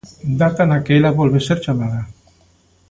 [0.41, 2.01] Data na que ela volve ser chamada.